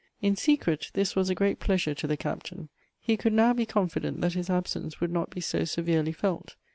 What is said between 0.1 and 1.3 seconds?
In secret this was